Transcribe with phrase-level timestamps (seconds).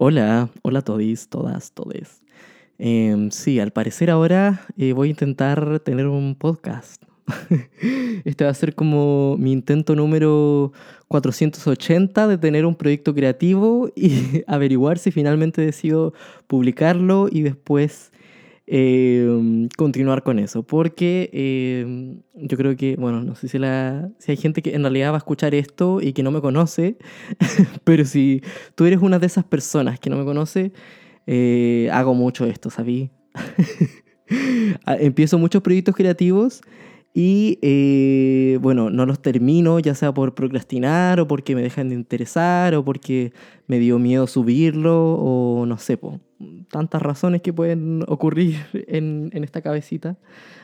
[0.00, 2.22] Hola, hola a todas, todes.
[2.78, 7.02] Em, sí, al parecer ahora eh, voy a intentar tener un podcast.
[8.24, 10.72] este va a ser como mi intento número
[11.08, 16.14] 480 de tener un proyecto creativo y averiguar si finalmente decido
[16.46, 18.12] publicarlo y después
[18.70, 20.62] em, continuar con eso.
[20.62, 24.82] Porque em, yo creo que, bueno, no sé si, la, si hay gente que en
[24.82, 26.98] realidad va a escuchar esto y que no me conoce,
[27.84, 28.42] pero si
[28.74, 30.72] tú eres una de esas personas que no me conoce,
[31.26, 33.10] eh, hago mucho esto, ¿sabí?
[34.86, 36.62] Empiezo muchos proyectos creativos
[37.20, 41.96] y eh, bueno, no los termino, ya sea por procrastinar o porque me dejan de
[41.96, 43.32] interesar o porque
[43.66, 46.20] me dio miedo subirlo o no sé, po,
[46.70, 50.16] tantas razones que pueden ocurrir en, esta cabecita.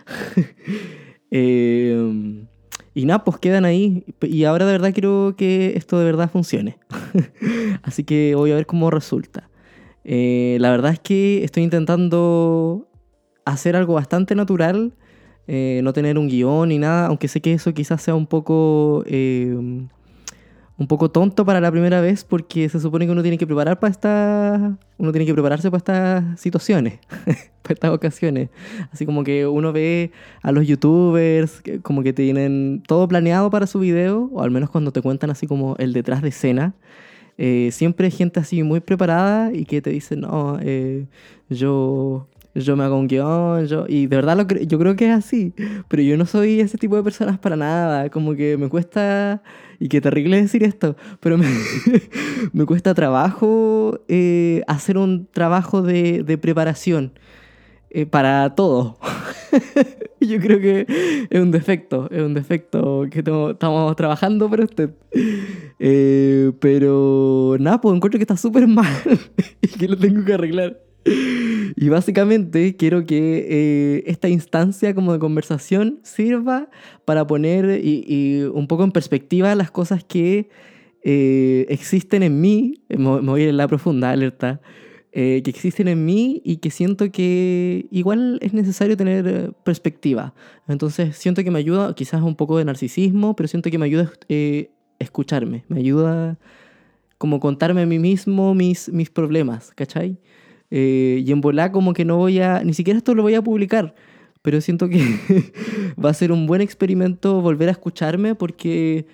[1.33, 2.47] eh,
[2.95, 4.05] y nada, pues quedan ahí.
[4.23, 6.79] Y ahora de verdad quiero que esto de verdad funcione.
[7.83, 9.51] Así que voy a ver cómo resulta.
[10.05, 12.87] Eh, la verdad es que estoy intentando
[13.45, 14.95] hacer algo bastante natural
[15.47, 19.05] eh, no tener un guion ni nada, aunque sé que eso quizás sea un poco,
[19.07, 23.47] eh, un poco tonto para la primera vez, porque se supone que uno tiene que
[23.47, 26.99] preparar para esta, uno tiene que prepararse para estas situaciones,
[27.63, 28.49] para estas ocasiones.
[28.91, 33.81] Así como que uno ve a los youtubers como que tienen todo planeado para su
[33.81, 36.75] video, o al menos cuando te cuentan así como el detrás de escena.
[37.37, 40.59] Eh, siempre hay gente así muy preparada y que te dice, no,
[41.51, 45.13] yo yo me hago un guion, yo, y de verdad lo yo creo que es
[45.13, 45.53] así,
[45.89, 49.43] pero yo no soy ese tipo de personas para nada, como que me cuesta,
[49.81, 51.47] y qué terrible decir esto, pero me,
[52.67, 57.13] cuesta trabajo eh, hacer un trabajo de, de preparación
[57.97, 58.99] eh, para todo.
[60.21, 60.85] yo creo que
[61.31, 64.91] es un defecto, es un defecto que estamos trabajando para usted.
[65.79, 68.93] Eh, pero nada, pues encuentro que está súper mal
[69.63, 70.84] y que lo tengo que arreglar.
[71.77, 76.69] Y básicamente quiero que eh, esta instancia como de conversación sirva
[77.05, 80.49] para poner y, un poco en perspectiva las cosas que
[81.03, 84.61] eh, existen en mí, me, voy a ir en la profunda alerta,
[85.13, 90.35] eh, que existen en mí y que siento que igual es necesario tener perspectiva.
[90.69, 94.11] Entonces siento que me ayuda, quizás un poco de narcisismo, pero siento que me ayuda
[94.29, 96.39] a escucharme, me ayuda
[97.19, 100.19] como contarme a mí mismo mis, mis problemas, ¿cachai?
[100.71, 103.43] Eh, y en volar como que no voy a, ni siquiera esto lo voy a
[103.43, 103.95] publicar,
[104.43, 104.99] pero siento que
[106.05, 109.07] va a ser un buen experimento volver a escucharme porque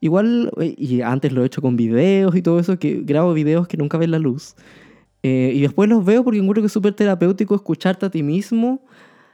[0.00, 3.68] igual, eh, y antes lo he hecho con videos y todo eso, que grabo videos
[3.68, 4.54] que nunca ven la luz.
[5.22, 8.84] Eh, y después los veo porque encuentro que es súper terapéutico escucharte a ti mismo,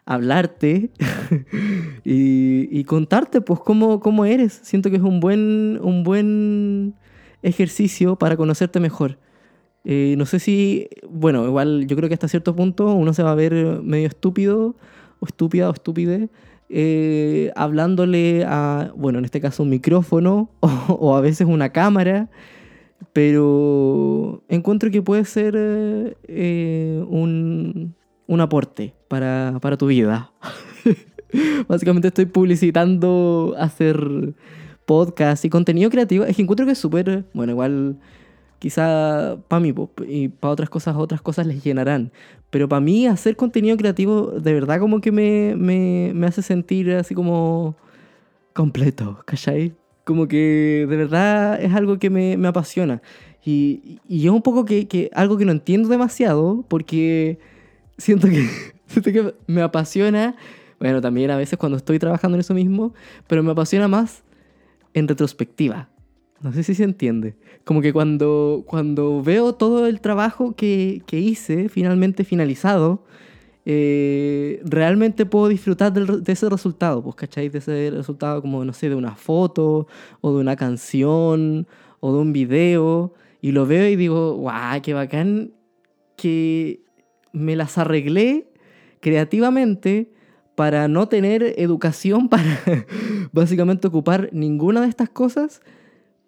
[0.07, 0.91] hablarte
[2.05, 4.61] y, y, contarte pues cómo, cómo eres.
[4.63, 6.95] Siento que es un buen, un buen
[7.43, 9.19] ejercicio para conocerte mejor.
[9.85, 13.33] Eh, no sé si, bueno, igual yo creo que hasta cierto punto uno se va
[13.33, 14.77] a ver medio estúpido
[15.19, 16.31] o estúpida o estúpide
[16.75, 22.31] eh, hablándole a, bueno, en este caso un micrófono o, a veces una cámara,
[23.13, 27.95] pero encuentro que puede ser eh, un,
[28.27, 30.33] un, aporte para, para tu vida.
[31.69, 34.35] Básicamente estoy publicitando hacer
[34.87, 36.25] podcast y contenido creativo.
[36.25, 37.99] Es que encuentro que es súper, bueno, igual
[38.63, 39.75] quizá para mí
[40.07, 42.13] y para otras cosas, otras cosas les llenarán.
[42.49, 46.93] Pero para mí hacer contenido creativo de verdad como que me, me, me hace sentir
[46.93, 47.75] así como
[48.53, 49.75] completo, ¿cachai?
[50.05, 53.03] Como que de verdad es algo que me, me apasiona.
[53.45, 57.41] Y, y, es un poco que, que, algo que no entiendo demasiado porque
[57.99, 58.49] siento que,
[58.87, 60.37] siento que me apasiona,
[60.79, 62.95] bueno, también a veces cuando estoy trabajando en eso mismo,
[63.27, 64.23] pero me apasiona más
[64.95, 65.89] en retrospectiva.
[66.43, 67.37] No sé si se entiende.
[67.65, 73.05] Como que cuando, cuando veo todo el trabajo que, que hice finalmente finalizado,
[73.65, 77.49] eh, realmente puedo disfrutar de ese resultado, pues, ¿cachai?
[77.49, 79.87] De ese resultado como, no sé, de una foto
[80.21, 81.69] o de una canción
[82.01, 83.15] o de un video.
[83.41, 85.53] Y lo veo y digo, guau, qué bacán
[86.17, 86.83] que
[87.33, 88.49] me las arreglé
[89.01, 90.13] creativamente
[90.57, 92.59] para no tener educación, para
[93.33, 95.63] básicamente ocupar ninguna de estas cosas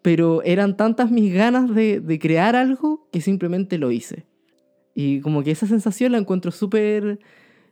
[0.04, 4.26] pero eran tantas mis ganas de, de crear algo que simplemente lo hice.
[4.94, 7.20] Y como que esa sensación la encuentro súper,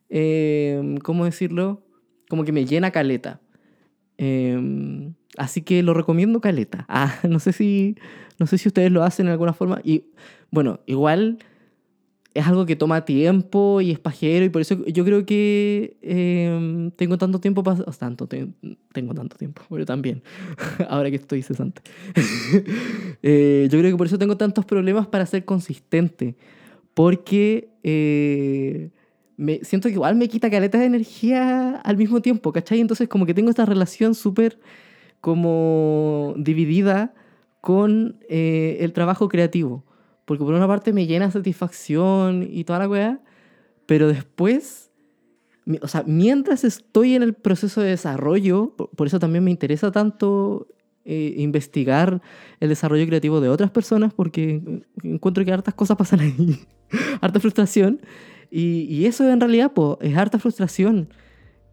[0.09, 1.85] eh, ¿cómo decirlo?
[2.31, 3.43] Como que me llena caleta.
[4.17, 6.87] Eh, así que lo recomiendo caleta.
[6.89, 7.97] Ah, no sé si,
[8.39, 9.83] no sé si ustedes lo hacen de alguna forma.
[9.85, 10.07] Y
[10.51, 11.37] bueno, igual
[12.35, 16.91] es algo que toma tiempo y es pajero y por eso yo creo que em,
[16.93, 17.85] tengo tanto tiempo para...
[17.85, 20.23] tanto, tengo tanto tiempo, pero también,
[20.89, 21.83] ahora que estoy cesante.
[23.25, 26.35] Eh, yo creo que por eso tengo tantos problemas para ser consistente,
[26.93, 28.91] porque eh,
[29.37, 32.81] me, siento que igual me quita caletas de energía al mismo tiempo, ¿cachai?
[32.81, 34.59] Entonces como que tengo esta relación súper
[35.21, 37.15] como dividida
[37.61, 39.85] con eh, el trabajo creativo.
[40.33, 43.21] Porque por una parte me llena satisfacción y toda la weá,
[43.85, 44.91] pero después,
[45.83, 50.69] o sea, mientras estoy en el proceso de desarrollo, por, eso también me interesa tanto
[51.05, 52.23] eh, investigar
[52.61, 56.61] el desarrollo creativo de otras personas, porque encuentro que hartas cosas pasan ahí,
[57.21, 58.01] harta frustración,
[58.51, 61.11] y, y, eso en realidad pues, es harta frustración.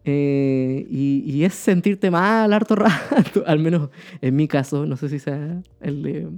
[0.04, 3.88] Eh, y, y, es sentirte mal harto rato, al menos
[4.20, 6.28] en mi caso, no sé si sea el de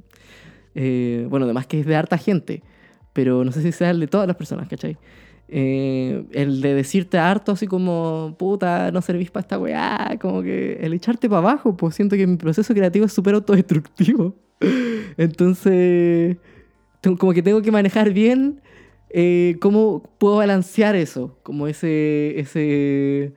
[0.75, 2.63] eh, bueno, además que es de harta gente,
[3.13, 4.97] pero no sé si sea el de todas las personas, ¿cachai?
[5.49, 10.79] Eh, el de decirte harto así como, puta, no servís para esta weá, como que
[10.81, 14.35] el echarte para abajo, pues siento que mi proceso creativo es súper autodestructivo.
[15.19, 16.39] Entonces,
[17.19, 18.63] como que tengo que manejar bien
[19.11, 23.35] eh, cómo puedo balancear eso, como ese, ese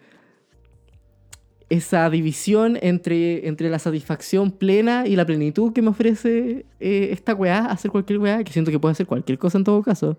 [1.75, 7.33] esa división entre, entre la satisfacción plena y la plenitud que me ofrece eh, esta
[7.33, 10.17] weá, hacer cualquier weá, que siento que puede hacer cualquier cosa en todo caso.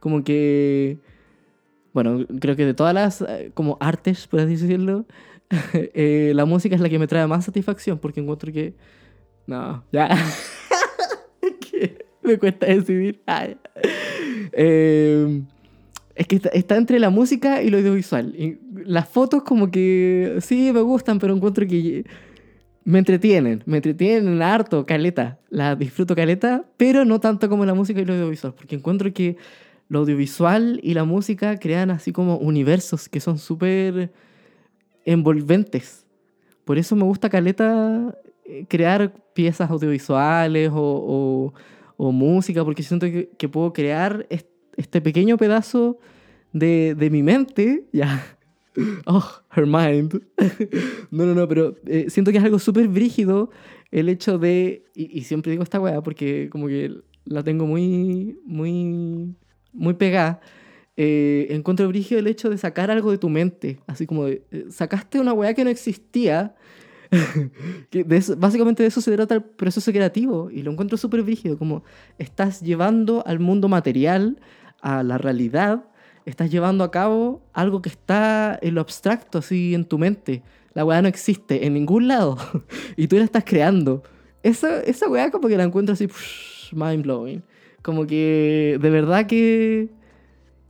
[0.00, 0.98] Como que,
[1.92, 5.06] bueno, creo que de todas las eh, como artes, por así decirlo,
[5.72, 8.74] eh, la música es la que me trae más satisfacción porque encuentro que...
[9.46, 10.08] No, ya.
[12.22, 13.22] me cuesta decidir.
[13.26, 13.46] Ah,
[16.16, 18.34] es que está, entre la música y lo audiovisual.
[18.36, 22.04] Y las fotos como que sí me gustan, pero encuentro que
[22.84, 25.40] me entretienen, me entretienen harto, caleta.
[25.50, 29.36] La disfruto caleta, pero no tanto como la música y lo audiovisual, porque encuentro que
[29.88, 34.12] lo audiovisual y la música crean así como universos que son súper
[35.04, 36.06] envolventes.
[36.64, 41.52] Por eso me gusta caleta eh, crear piezas audiovisuales o,
[41.98, 44.26] música, porque siento que, puedo crear
[44.76, 45.98] este pequeño pedazo
[46.52, 48.35] de mi mente, ya.
[49.06, 50.20] Oh, her mind.
[51.10, 53.50] no, no, no, pero eh, siento que es algo súper brígido
[53.90, 54.84] el hecho de.
[54.94, 56.92] Y, siempre digo esta weá porque como que
[57.24, 59.34] la tengo muy, muy,
[59.72, 60.40] muy pegada.
[60.98, 63.80] Eh, encuentro brígido el hecho de sacar algo de tu mente.
[63.86, 66.54] Así como eh, sacaste una weá que no existía.
[67.90, 68.02] que
[68.36, 70.50] básicamente de eso se trata el proceso creativo.
[70.50, 71.58] Y lo encuentro súper brígido.
[71.58, 71.84] Como
[72.18, 74.40] estás llevando al mundo material
[74.80, 75.84] a la realidad,
[76.26, 80.42] estás llevando a cabo algo que está en lo abstracto, así en tu mente.
[80.74, 82.36] La weá no existe en ningún lado
[82.96, 84.02] y tú la estás creando.
[84.42, 86.08] Esa, esa weá como que la encuentro así,
[86.72, 87.42] mind blowing.
[87.80, 89.88] Como que de verdad que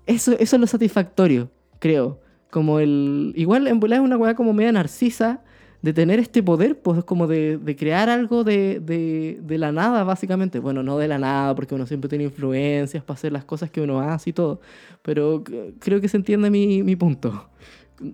[0.07, 1.51] eso, eso es lo satisfactorio,
[1.81, 2.21] creo.
[2.51, 3.33] Como el.
[3.35, 5.43] Igual en volar es una weá como media narcisa
[5.87, 10.03] de tener este poder, pues como de, de crear algo de, de, de, la nada,
[10.03, 10.59] básicamente.
[10.59, 13.81] Bueno, no de la nada, porque uno siempre tiene influencias para hacer las cosas que
[13.81, 14.61] uno hace y todo,
[15.03, 15.45] pero
[15.79, 17.51] creo que se entiende mi, mi punto.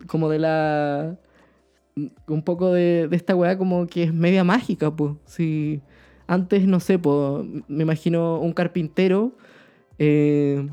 [0.07, 1.17] Como de la...
[2.29, 5.15] Un poco de, esta weá como que es media mágica, pues.
[5.25, 5.81] Si
[6.27, 9.33] antes, no sé, pues, me imagino un carpintero.
[9.99, 10.69] Eh,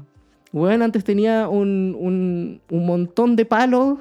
[0.51, 3.99] bueno, antes tenía un, un, un montón de palos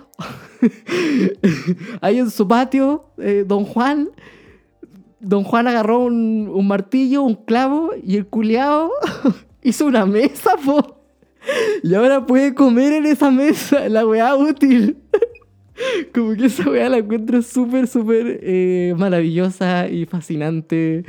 [2.00, 4.08] ahí en su patio, eh, don Juan.
[5.20, 8.90] Don Juan agarró un, un martillo, un clavo y el culeado
[9.62, 10.96] hizo una mesa, po.
[11.82, 14.96] Y ahora puede comer en esa mesa, la weá útil.
[16.14, 21.04] Como que esa weá la encuentro súper, súper eh, maravillosa y fascinante.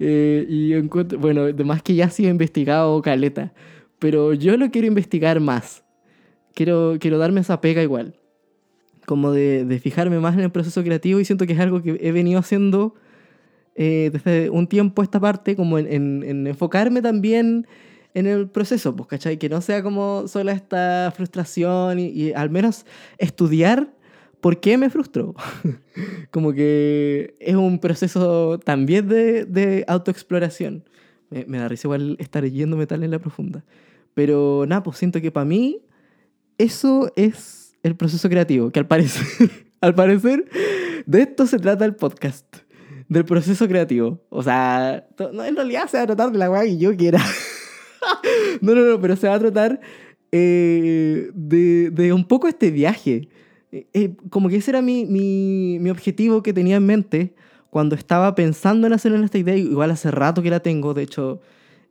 [0.00, 3.52] Eh, y encuentro, bueno, además que ya ha sido investigado caleta
[4.00, 5.84] pero yo lo quiero investigar más.
[6.54, 8.16] Quiero, quiero darme esa pega igual.
[9.06, 11.98] Como de, de fijarme más en el proceso creativo y siento que es algo que
[12.00, 12.94] he venido haciendo
[13.76, 17.66] eh, desde un tiempo esta parte, como en, en, enfocarme también
[18.14, 19.38] en el proceso, pues, ¿cachai?
[19.38, 22.84] Que no sea como solo esta frustración y, y al menos
[23.18, 23.92] estudiar
[24.40, 25.34] por qué me frustró.
[26.30, 30.84] como que es un proceso también de, de autoexploración.
[31.30, 33.64] Me, me, da risa igual estar yéndome tal en la profunda.
[34.14, 35.82] Pero nada, pues siento que para mí
[36.58, 39.50] eso es el proceso creativo, que al parecer,
[39.80, 40.44] al parecer,
[41.06, 42.44] de esto se trata el podcast,
[43.08, 44.20] del proceso creativo.
[44.28, 47.20] O sea, no, en realidad se va a tratar de la weá que yo quiera.
[48.60, 49.80] no, no, no, pero se va a tratar
[50.32, 53.28] eh, de, de, un poco este viaje.
[53.72, 57.34] Eh, eh, como que ese era mi, mi, mi, objetivo que tenía en mente
[57.70, 59.56] cuando estaba pensando en hacer esta idea.
[59.56, 61.40] Igual hace rato que la tengo, de hecho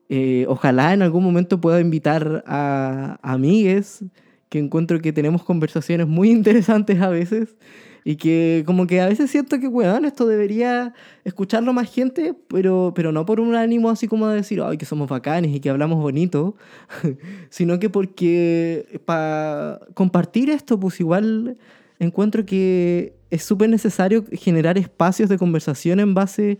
[0.09, 4.03] Eh, ojalá en algún momento pueda invitar a, a amigues
[4.49, 7.55] que encuentro que tenemos conversaciones muy interesantes a veces
[8.03, 12.93] y que como que a veces siento que, weón, esto debería escucharlo más gente, pero,
[12.95, 15.69] pero no por un ánimo así como de decir, ay, que somos bacanes y que
[15.69, 16.55] hablamos bonito,
[17.49, 21.57] sino que porque para compartir esto, pues igual
[21.99, 26.59] encuentro que es súper necesario generar espacios de conversación en base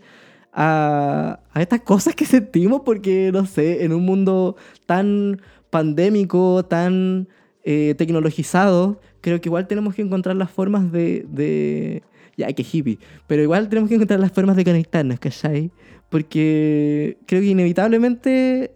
[0.52, 5.40] a, a estas cosas que sentimos, porque, no sé, en un mundo tan
[5.70, 7.28] pandémico, tan
[7.62, 12.02] eh, tecnologizado, creo que igual tenemos que encontrar las formas de, de...
[12.36, 12.98] Ya, que hippie.
[13.26, 15.70] Pero igual tenemos que encontrar las formas de conectarnos, ¿cachai?
[16.08, 18.72] Porque creo que inevitablemente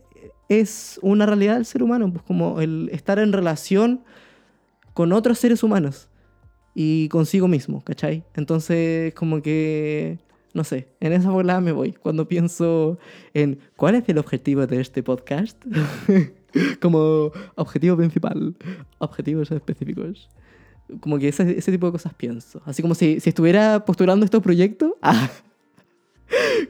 [0.49, 4.02] es una realidad del ser humano, pues como el estar en relación
[4.93, 6.09] con otros seres humanos
[6.75, 8.25] y consigo mismo, ¿cachai?
[8.35, 10.19] Entonces, como que,
[10.54, 11.92] no sé, en esa volada me voy.
[11.92, 12.99] Cuando pienso
[13.34, 15.62] en cuál es el objetivo de este podcast,
[16.80, 18.54] como objetivo principal,
[18.99, 20.30] objetivos específicos.
[21.00, 22.62] Como que ese, ese tipo de cosas pienso.
[22.64, 24.92] Así como si, si estuviera postulando estos proyectos.
[25.02, 25.30] Ah,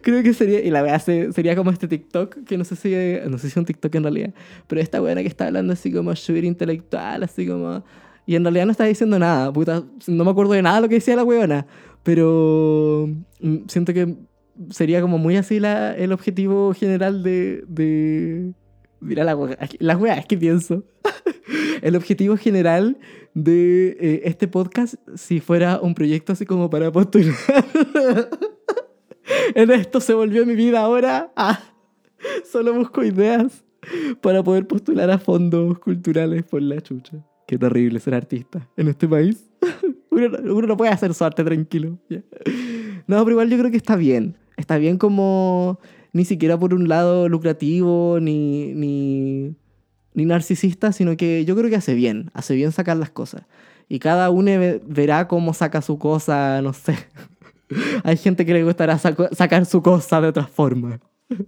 [0.02, 2.90] creo que sería, y la verdad sería como este TikTok, que no sé si,
[3.30, 4.34] no sé si es un TikTok en realidad,
[4.66, 7.84] pero esta buena que está hablando así como subir intelectual, así como...
[8.26, 10.88] Y en realidad no está diciendo nada, puta, no me acuerdo de nada de lo
[10.88, 11.66] que decía la weona,
[12.04, 13.08] pero
[13.40, 14.16] mm, siento que
[14.70, 18.54] sería como muy así la, el objetivo general de, de,
[19.00, 19.36] Mira la
[19.80, 20.84] las weas que pienso.
[21.82, 22.96] El objetivo general
[23.34, 27.34] de eh, este podcast, si fuera un proyecto así como para postular.
[29.54, 31.30] en esto se volvió mi vida ahora.
[31.36, 31.60] Ah,
[32.50, 33.62] solo busco ideas
[34.22, 37.22] para poder postular a fondos culturales por la chucha.
[37.46, 39.44] Qué terrible ser artista en este país.
[40.14, 41.98] uno, uno no puede hacer su arte tranquilo.
[43.06, 44.36] No, pero igual yo creo que está bien.
[44.56, 45.78] Está bien como
[46.12, 49.54] ni siquiera por un lado lucrativo ni, ni,
[50.14, 53.42] ni narcisista, sino que yo creo que hace bien, hace bien sacar las cosas.
[53.88, 54.50] Y cada uno
[54.86, 56.96] verá cómo saca su cosa, no sé.
[58.04, 61.00] Hay gente que le gustará sacar su cosa de otra forma.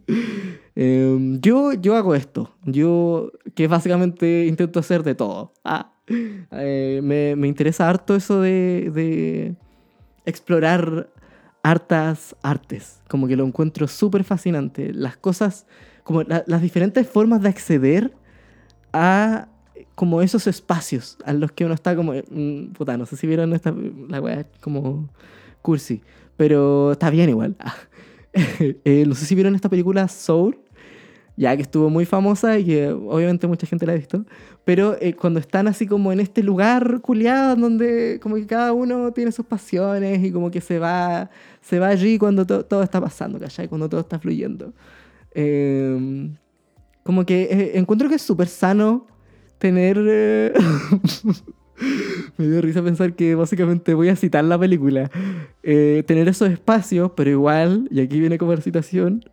[0.78, 2.54] Em, yo, yo hago esto.
[2.66, 5.54] Yo, que básicamente intento hacer de todo.
[5.64, 9.54] Ah, eh, me, me, interesa harto eso de, de
[10.24, 11.08] explorar
[11.62, 13.00] hartas artes.
[13.08, 14.92] Como que lo encuentro súper fascinante.
[14.92, 15.66] Las cosas,
[16.04, 18.12] como las diferentes formas de acceder
[18.92, 19.48] a
[19.96, 22.12] como esos espacios a los que uno está como...
[22.12, 23.74] Mm, puta, no sé si vieron esta,
[24.08, 25.08] la weá como
[25.62, 26.02] cursi,
[26.36, 27.56] pero está bien igual.
[28.84, 30.58] eh, no sé si vieron esta película Soul,
[31.36, 34.24] ya que estuvo muy famosa y que obviamente mucha gente la ha visto,
[34.64, 39.12] pero eh, cuando están así como en este lugar culiado donde como que cada uno
[39.12, 43.38] tiene sus pasiones y como que se va, se va allí cuando todo está pasando,
[43.38, 43.68] ¿cachai?
[43.68, 44.72] Cuando todo está fluyendo.
[45.34, 46.34] Em,
[47.02, 49.06] como que eh, encuentro que es súper sano
[49.58, 49.98] tener...
[50.00, 50.52] Eh,
[52.38, 55.10] me dio risa pensar que básicamente voy a citar la película.
[55.62, 59.24] tener esos espacios, pero igual, y aquí viene como la citación,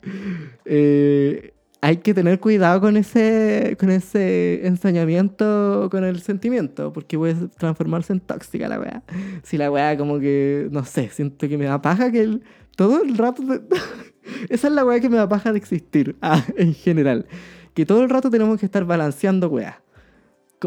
[1.83, 8.13] hay que tener cuidado con ese, con ese ensañamiento con el sentimiento, porque puede transformarse
[8.13, 9.03] en tóxica la weá.
[9.43, 12.43] Si la weá como que, no sé, siento que me da paja que el,
[12.77, 13.43] todo el rato...
[14.49, 17.25] esa es la weá que me da paja de existir, ah, en general.
[17.73, 19.83] Que todo el rato tenemos que estar balanceando weá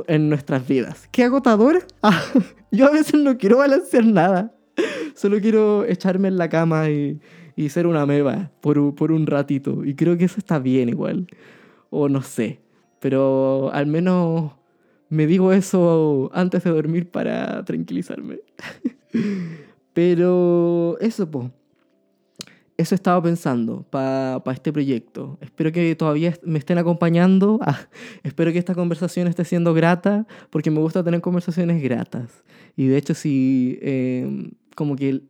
[0.09, 1.09] en nuestras vidas.
[1.13, 1.87] ¿Qué agotador?
[2.03, 2.23] Ah,
[2.71, 4.53] yo a veces no quiero balancear nada.
[5.15, 7.19] Solo quiero echarme en la cama y
[7.57, 9.85] y ser una meba por, por un ratito.
[9.85, 11.27] Y creo que eso está bien igual.
[11.91, 12.61] O no sé.
[13.01, 14.53] Pero al menos
[15.09, 18.41] me digo eso antes de dormir para tranquilizarme.
[19.95, 21.51] Pero eso, po.
[22.77, 25.39] Eso estaba pensando para este proyecto.
[25.41, 27.59] Espero que todavía me estén acompañando.
[27.67, 27.89] Ah,
[28.23, 32.45] espero que esta conversación esté siendo grata, porque me gusta tener conversaciones gratas.
[32.77, 35.23] Y de hecho, si eh, como que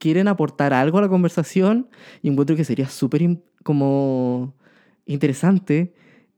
[0.00, 1.88] quieren aportar algo a la conversación
[2.22, 4.54] y encuentro que sería súper como
[5.06, 5.92] interesante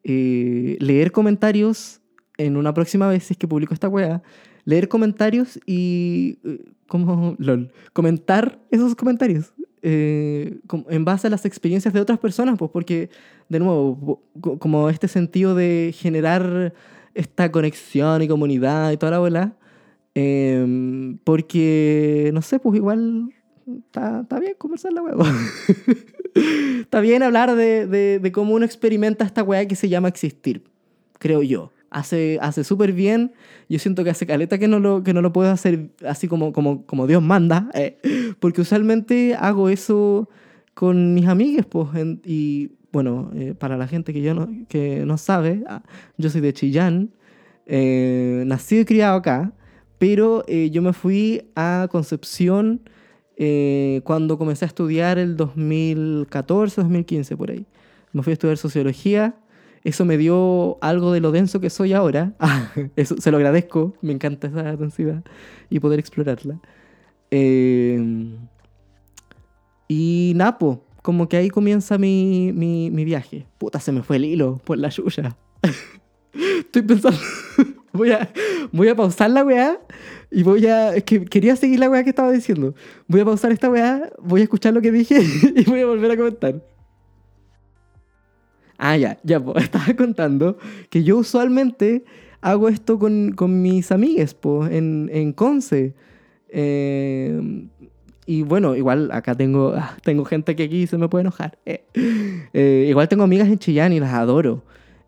[0.04, 2.00] eh, leer comentarios
[2.36, 4.22] en una próxima vez si es que publico esta wea,
[4.64, 9.52] leer comentarios y eh, como lol, comentar esos comentarios
[9.82, 13.10] eh, en base a las experiencias de otras personas, pues porque
[13.48, 14.22] de nuevo,
[14.58, 16.74] como este sentido de generar
[17.14, 19.56] esta conexión y comunidad y toda la bola,
[20.14, 23.32] em, porque no sé, pues igual
[23.86, 25.34] está, bien conversar la hueá.
[26.80, 30.64] está bien hablar de, de, cómo uno experimenta esta weá que se llama existir,
[31.18, 31.70] creo yo.
[31.90, 33.32] Hace, hace súper bien.
[33.68, 36.54] Yo siento que hace caleta que no lo, que no lo puedo hacer así como,
[36.54, 37.68] como, como Dios manda.
[37.74, 37.98] Eh,
[38.40, 40.28] porque usualmente hago eso
[40.74, 41.88] con mis amigues, pues.
[42.24, 45.82] y bueno, eh, para la gente que, yo no, que no sabe, ah,
[46.18, 47.10] yo soy de Chillán,
[47.66, 49.52] eh, nacido y criado acá,
[49.98, 52.82] pero eh, yo me fui a Concepción
[54.04, 57.66] cuando comencé a estudiar el 2014, 2015, por ahí.
[58.12, 59.34] Me fui a estudiar sociología.
[59.84, 62.34] Eso me dio algo de lo denso que soy ahora.
[62.96, 63.94] Eso se lo agradezco.
[64.00, 65.24] Me encanta esa densidad
[65.70, 66.60] y poder explorarla.
[69.88, 73.46] y Napo, como que ahí comienza mi, mi, mi, viaje.
[73.58, 75.36] Puta, se me fue el hilo por la yuya.
[76.32, 77.18] Estoy pensando.
[77.92, 78.30] voy, a,
[78.72, 79.80] voy a pausar la weá
[80.30, 80.94] y voy a.
[80.94, 82.74] Es que quería seguir la weá que estaba diciendo.
[83.06, 85.20] Voy a pausar esta weá, voy a escuchar lo que dije
[85.56, 86.62] y voy a volver a comentar.
[88.78, 90.58] Ah, ya, ya, pues, estaba contando
[90.90, 92.04] que yo usualmente
[92.40, 95.94] hago esto con, con mis amigues, pues, en, en Conce.
[96.48, 97.68] Eh,
[98.26, 101.58] y bueno, igual acá tengo, tengo gente que aquí se me puede enojar.
[101.66, 101.84] Eh.
[102.52, 104.62] Eh, igual tengo amigas en Chillán y las adoro.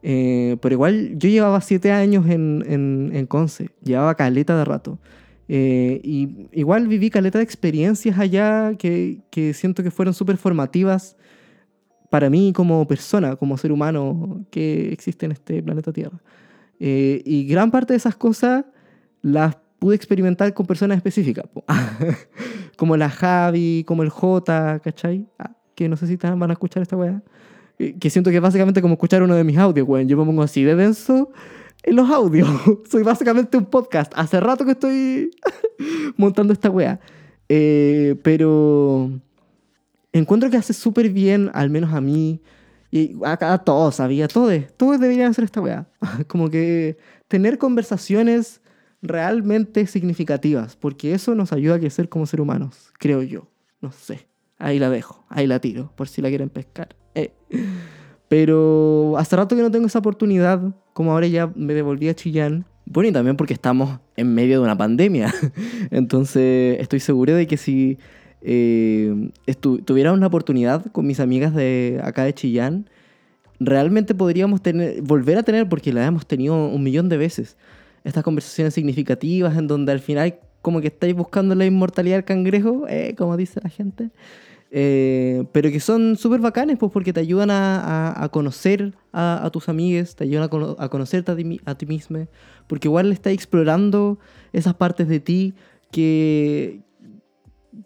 [0.06, 4.99] Eh, pero igual yo llevaba siete años en, en, en Conce, llevaba caleta de rato.
[5.49, 11.16] y igual viví caleta de experiencias allá que, que siento que fueron súper formativas
[12.11, 16.20] para mí como persona, como ser humano que existe en este planeta Tierra.
[16.78, 18.66] y gran parte de esas cosas
[19.23, 21.46] las pude experimentar con personas específicas,
[22.76, 25.26] como la Javi, como el J, ¿cachai?
[25.38, 27.23] Ah, que no sé si van a escuchar esta weá.
[27.78, 30.09] Que siento que es básicamente como escuchar uno de mis audios, weón.
[30.09, 31.33] Yo me pongo así de denso
[31.83, 32.49] en los audios.
[32.90, 34.12] Soy básicamente un podcast.
[34.16, 35.31] Hace rato que estoy
[36.16, 37.00] montando esta weá.
[37.49, 39.11] Eh, pero
[40.12, 42.40] encuentro que hace súper bien, al menos a mí,
[42.90, 45.88] y a, todos, sabía, todos, todos deberían hacer esta weá.
[46.28, 46.97] como que
[47.28, 48.61] tener conversaciones
[49.02, 53.50] realmente significativas, porque eso nos ayuda a crecer como seres humanos, creo yo.
[53.81, 54.28] No sé.
[54.59, 56.97] Ahí la dejo, ahí la tiro, por si la quieren pescar.
[57.14, 57.33] Eh.
[58.28, 60.61] Pero hace rato que no tengo esa oportunidad,
[60.92, 62.64] como ahora ya me devolví a Chillán.
[62.87, 65.33] Bueno, y también porque estamos en medio de una pandemia.
[65.90, 67.99] Entonces estoy seguro de que si
[68.42, 69.30] eh,
[69.85, 72.88] tuviera una oportunidad con mis amigas de acá de Chillán,
[73.61, 77.57] realmente podríamos tener, volver a tener, porque la hemos tenido un millón de veces,
[78.05, 82.87] estas conversaciones significativas en donde al final como que estáis buscando la inmortalidad del cangrejo,
[82.88, 84.11] eh, como dice la gente,
[84.76, 90.16] eh, pero que son súper bacanes pues, porque te ayudan a, conocer a, tus amigues,
[90.16, 92.26] te ayudan a, a conocerte a ti, a ti mismo,
[92.66, 94.18] porque igual estás explorando
[94.52, 95.54] esas partes de ti
[95.92, 96.80] que,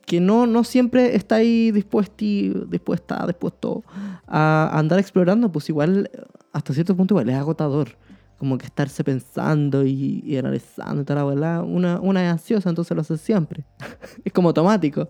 [0.06, 2.24] que no, no siempre estáis dispuesto,
[2.70, 3.84] dispuesta, dispuesto
[4.26, 6.10] a andar explorando, pues igual
[6.54, 7.98] hasta cierto punto igual es agotador
[8.38, 13.00] como que estarse pensando y, analizando y tal, la una, una es ansiosa, entonces lo
[13.00, 13.64] hace siempre.
[14.24, 15.08] es como automático.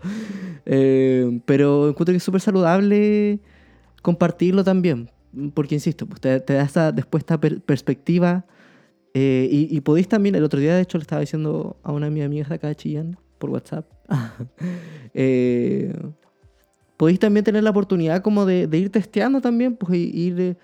[0.64, 3.40] Eh, pero encuentro que es súper saludable
[4.00, 5.10] compartirlo también,
[5.54, 8.46] porque insisto, pues te, da esa después esta perspectiva.
[9.12, 12.12] Eh, y, podéis también, el otro día de hecho le estaba diciendo a una de
[12.12, 13.86] mis amigas de acá de Chillán por WhatsApp,
[15.14, 15.92] eh,
[16.96, 20.56] podéis también tener la oportunidad como de, de ir testeando también, pues ir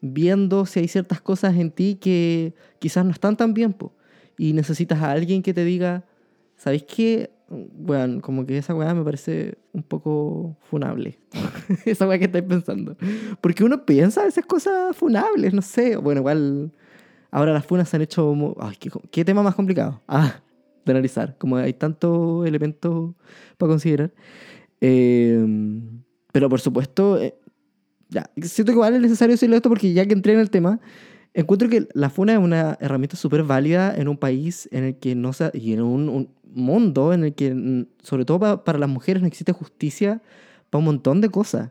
[0.00, 3.76] viendo si hay ciertas cosas en ti que quizás no están tan bien,
[4.38, 6.04] y necesitas a alguien que te diga,
[6.56, 7.30] ¿sabéis qué?
[7.48, 11.18] Bueno, como que esa weá me parece un poco funable.
[11.84, 12.96] esa weá que estáis pensando.
[13.40, 15.96] Porque uno piensa esas cosas funables, no sé.
[15.96, 16.72] Bueno, igual
[17.30, 18.34] ahora las funas se han hecho...
[18.58, 18.76] Ay,
[19.10, 20.02] ¿qué, tema más complicado?
[20.08, 20.40] Ah,
[20.84, 21.36] de analizar.
[21.38, 23.14] Como hay tantos elementos
[23.56, 24.12] para considerar.
[24.80, 25.46] Eh,
[26.32, 27.34] pero por supuesto, eh,
[28.08, 30.80] ya, siento que es necesario decirlo esto porque ya que entré en el tema,
[31.34, 35.14] encuentro que la funa es una herramienta súper válida en un país en el que
[35.14, 39.20] no se, y en un, mundo en el que, mm, sobre todo para, las mujeres,
[39.22, 40.22] no existe justicia
[40.70, 41.70] para un montón de cosas.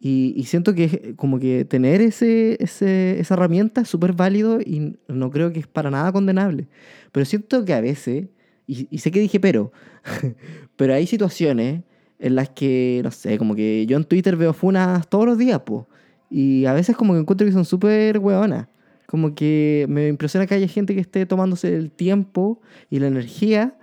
[0.00, 4.96] Y, y siento que como que tener ese, ese esa herramienta es súper válido y
[5.08, 6.68] no creo que es para nada condenable.
[7.12, 8.28] Pero siento que a veces,
[8.66, 9.72] y, y sé que dije pero,
[10.76, 11.82] pero hay situaciones
[12.20, 15.60] en las que, no sé, como que yo en Twitter veo funas todos los días,
[15.64, 15.84] pues.
[16.28, 18.68] Y a veces como que encuentro que son súper hueonas.
[19.06, 23.76] Como que me impresiona que haya gente que esté tomándose el tiempo y la energía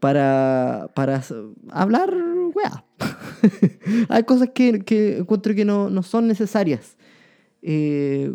[0.00, 1.22] para, para
[1.70, 2.14] hablar
[2.54, 2.84] hueá.
[4.10, 6.96] Hay cosas que, que, encuentro que no, no son necesarias.
[7.62, 8.34] Eh,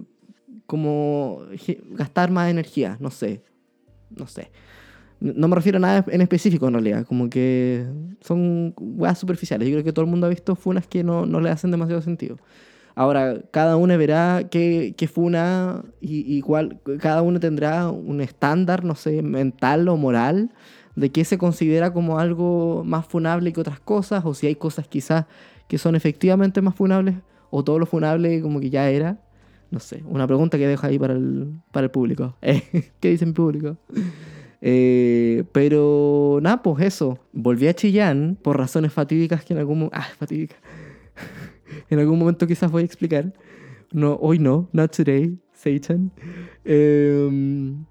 [0.66, 1.42] como
[1.92, 3.44] gastar más energía, no sé.
[4.10, 4.52] No sé.
[5.20, 7.86] No me refiero a nada en específico en realidad, como que
[8.22, 9.68] son weas superficiales.
[9.68, 12.02] Yo creo que todo el mundo ha visto funas que no, no le hacen demasiado
[12.02, 12.38] sentido.
[12.96, 18.84] Ahora, cada uno verá qué, qué funa y, y cuál, cada uno tendrá un estándar,
[18.84, 20.52] no sé, mental o moral
[20.96, 24.88] de qué se considera como algo más funable que otras cosas, o si hay cosas
[24.88, 25.26] quizás
[25.68, 27.16] que son efectivamente más funables
[27.52, 29.18] o todo lo funable como que ya era.
[29.72, 32.36] No sé, una pregunta que dejo ahí para el, para el público.
[32.42, 33.78] ¿Qué dice público?
[34.62, 37.20] Eh, pero nada, pues eso.
[37.34, 39.98] Volví a Chillán por razones fatídicas que en algún momento.
[39.98, 40.60] Ah, fatídicas.
[41.90, 43.34] en algún momento quizás voy a explicar.
[43.92, 46.12] No, hoy no, not today, Satan.
[46.64, 47.86] Em,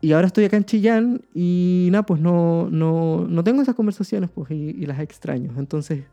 [0.00, 4.30] y ahora estoy acá en Chillán y nada, pues no, no, no tengo esas conversaciones
[4.30, 5.52] pues, y, y las extraño.
[5.58, 6.04] Entonces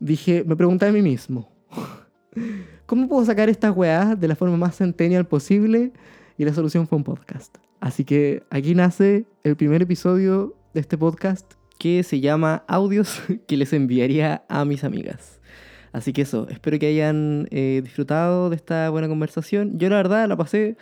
[0.00, 1.50] dije, me pregunté a mí mismo,
[2.86, 5.92] ¿cómo puedo sacar estas weas de la forma más centennial posible?
[6.38, 7.56] Y la solución fue un podcast.
[7.80, 13.56] Así que aquí nace el primer episodio de este podcast que se llama Audios que
[13.56, 15.40] les enviaría a mis amigas.
[15.92, 19.78] Así que eso, espero que hayan eh, disfrutado de esta buena conversación.
[19.78, 20.76] Yo la verdad la pasé...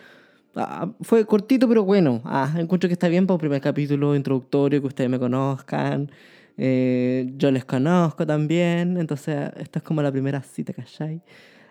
[0.57, 2.23] ah, fue cortito pero bueno.
[2.25, 6.11] Ah, encuentro que está bien para un primer capítulo introductorio, que ustedes me conozcan.
[6.57, 8.97] Eh, yo les conozco también.
[8.97, 11.23] Entonces esta es como la primera cita, ¿cachai?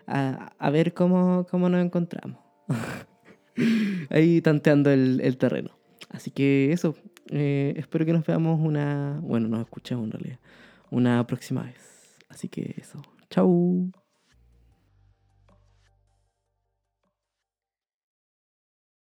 [0.06, 2.38] A, a ver cómo, cómo nos encontramos.
[4.10, 5.70] Ahí tanteando el, terreno.
[6.10, 6.94] Así que eso.
[7.30, 9.18] eh, espero que nos veamos una...
[9.22, 10.38] Bueno, nos escuchemos en realidad.
[10.90, 12.18] Una próxima vez.
[12.28, 13.02] Así que eso.
[13.30, 13.90] Chau.